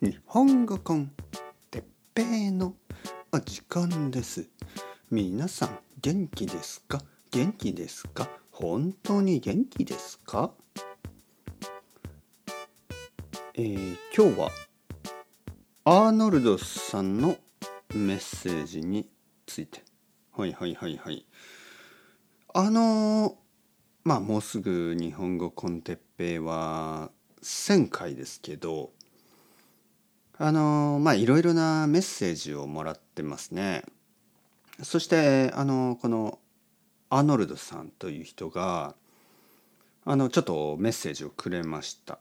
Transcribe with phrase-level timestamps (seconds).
[0.00, 1.10] 日本語コン。
[1.72, 2.76] てっぺいの
[3.32, 4.48] お時間です。
[5.10, 7.02] 皆さん元気ですか？
[7.32, 8.28] 元気ですか？
[8.52, 10.52] 本当に元気ですか？
[13.54, 14.50] えー、今日は
[15.82, 17.36] アーノルドさんの
[17.92, 19.10] メッセージに
[19.46, 19.82] ついて。
[20.32, 21.26] はいはいはいはい。
[22.54, 23.34] あのー、
[24.04, 27.10] まあもうすぐ日本語コンテッペイは
[27.42, 28.92] 1,000回ですけど
[30.40, 33.82] あのまあいろいろなメッセージをもらってますね。
[34.82, 36.38] そしてあのこの
[37.10, 38.94] アーノルドさんという人が
[40.04, 42.20] あのちょっとメッセージをくれました。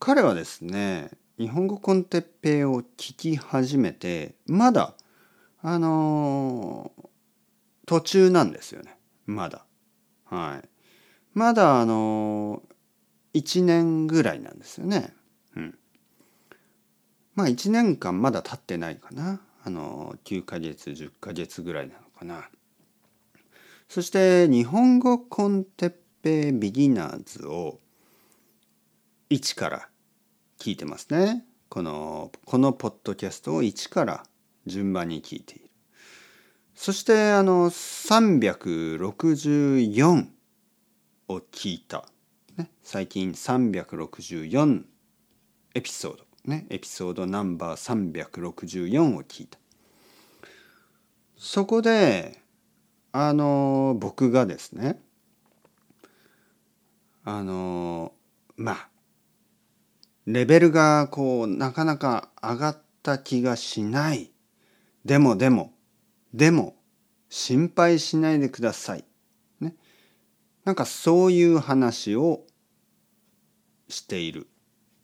[0.00, 4.94] 彼はですね日本語コンテッペイを聞き始めてまだ
[5.62, 6.92] あの
[7.86, 9.66] 途中なんですよねまだ。
[10.24, 10.68] はい。
[11.34, 12.62] まだあの
[13.34, 15.12] 1年ぐらいなんですよね。
[15.56, 15.78] うん。
[17.34, 19.40] まあ1年間まだ経ってないかな。
[19.64, 22.48] あの9ヶ月10ヶ月ぐらいなのかな。
[23.88, 27.78] そして日本語コンテッペイビギナーズを
[29.30, 29.88] 1から
[30.58, 31.44] 聞いてますね。
[31.68, 34.24] このこのポッドキャストを1から
[34.66, 35.64] 順番に聞いている。
[36.74, 40.26] そしてあの364
[41.28, 42.06] を聞いた
[42.56, 44.84] ね、最近364
[45.74, 49.58] エピソード、ね、エピソードナンバー364を聞いた。
[51.36, 52.40] そこで
[53.12, 55.00] あの僕がですね
[57.24, 58.12] あの
[58.56, 58.88] まあ
[60.26, 64.32] レベルがこうなかなか上がった気がしない
[65.04, 65.74] でもでも
[66.32, 66.76] でも
[67.28, 69.04] 心配しないでください
[69.60, 69.76] ね
[70.64, 72.42] なんかそういう話を
[73.88, 74.48] している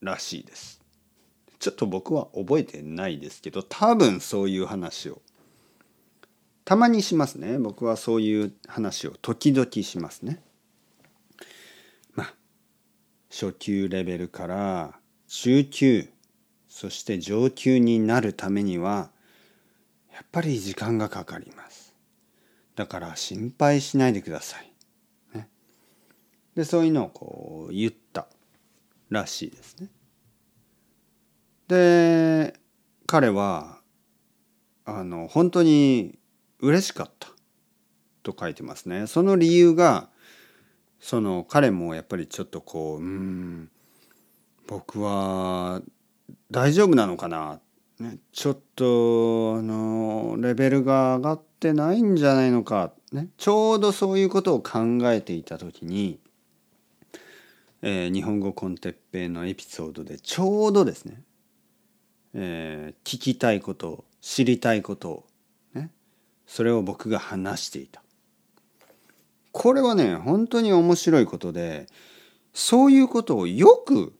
[0.01, 0.80] らしいです。
[1.61, 5.21] ちょっと僕は覚えてないですけど多分そういう話を
[6.65, 10.43] たまにしますね僕はそういう話を時々しますね。
[12.15, 12.35] まあ
[13.31, 14.99] 初級レベルから
[15.29, 16.09] 中級
[16.69, 19.11] そして上級になるためには
[20.15, 21.95] やっぱり時間がかかります。
[22.75, 24.73] だから心配しないでください。
[25.37, 25.49] ね
[26.55, 28.29] でそういうのをこう言った
[29.11, 29.89] らしいですね。
[31.71, 32.55] で
[33.07, 33.79] 彼は
[34.85, 36.19] あの本当に
[36.59, 37.29] 嬉しかった
[38.25, 39.07] と書いてますね。
[39.07, 40.09] その理由が
[40.99, 43.71] その彼もやっぱりちょっとこううん
[44.67, 45.81] 僕は
[46.51, 47.61] 大丈夫なのかな、
[48.01, 56.19] ね、ちょっとあのレベルが上がってないんじゃないのか、ね、ちょうどそういうことを考えていた時に
[57.83, 61.23] えー、日本語コンテッペイのエピソードでちょうどですね、
[62.35, 65.27] えー、聞きたいこと知りたいこと、
[65.75, 65.91] ね、
[66.47, 68.03] それを僕が話していた。
[69.53, 71.87] これはね本当に面白いことで
[72.53, 74.15] そういうことをよく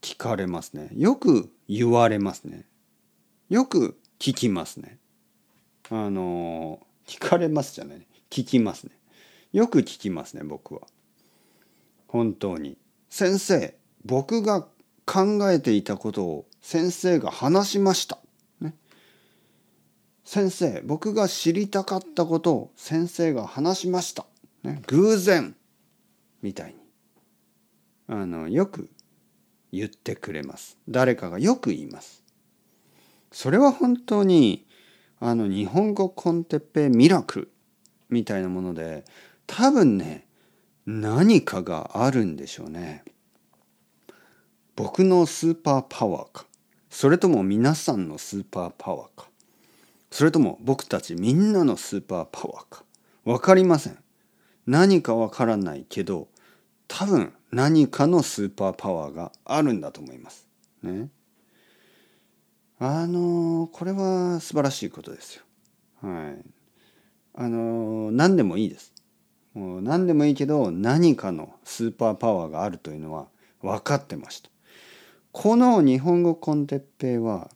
[0.00, 0.88] 聞かれますね。
[0.94, 2.64] よく言われますね。
[3.48, 4.98] よく聞きますね。
[5.90, 8.06] あの聞かれますじゃない。
[8.30, 8.92] 聞きますね。
[9.52, 10.82] よく聞きますね僕は。
[12.06, 12.76] 本当に。
[13.10, 13.74] 先生
[14.04, 14.66] 僕が
[15.06, 18.18] 考えていたことを先生が話しました。
[18.60, 18.74] ね、
[20.24, 24.24] 先生僕が知りたかったことを先生が話しました。
[24.62, 25.56] ね、偶然
[26.40, 26.76] みたいに
[28.06, 28.88] あのよく
[29.72, 30.78] 言ってくれます。
[30.88, 32.22] 誰かがよく言います。
[33.32, 34.66] それは本当に
[35.18, 37.52] あの日本語コンテッペミラクル
[38.08, 39.04] みたいなもので
[39.46, 40.26] 多分ね
[40.86, 43.04] 何かがあるんでしょうね。
[44.76, 46.46] 僕のスーパーパワーか
[46.92, 49.26] それとも皆さんのスーパーパワーか？
[50.10, 52.84] それとも僕たちみんなのスーパーパワーか？
[53.24, 53.98] 分かりません。
[54.66, 56.28] 何か分からないけど
[56.88, 60.46] 多分何かのスーパーパワーがあるんだと思います。
[60.82, 61.08] ね。
[62.78, 65.42] あのこれは素晴らしいことですよ。
[66.02, 66.44] はい。
[67.34, 68.92] あの何でもいいです。
[69.54, 73.28] もう何でもいいけど何かのスーパーパワーがあるというのは
[73.62, 74.51] 分かってました。
[75.32, 77.50] この日本語コンテッペイは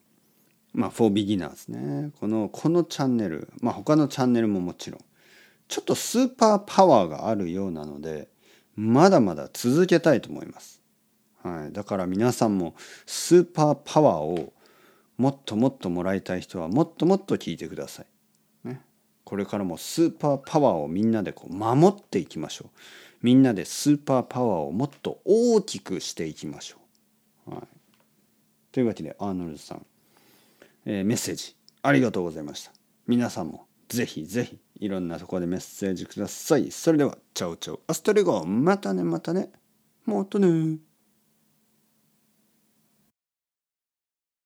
[0.73, 2.11] まあ for beginners ね。
[2.19, 5.01] このこのチャンネルまあ他のチャンネルももちろん
[5.69, 8.29] ちょっとスーパーパワーがあるようなので
[8.77, 10.81] まだまだ続けたいと思います。
[11.43, 12.75] はい、だから皆さんも
[13.07, 14.53] スーパーパワーを
[15.17, 18.69] もっともっともらいたい人はもっともっと聞いてください。
[18.69, 18.83] ね。
[19.25, 22.79] これからもスーパーパワーをみんなでこう守っていきましょう。
[23.23, 26.81] みんなでスーパーパワーをもっと大きくしていきましょう、
[27.47, 27.61] はい、
[28.73, 29.87] というわけでアーノルドさん、
[30.85, 32.73] えー、メッセージありがとうございました。
[33.07, 36.71] 皆さんもぜひぜひいろんなところでメッセージください。
[36.71, 39.51] それではチャオチャオアストレゴまたねまたね。
[40.05, 40.79] もっとね。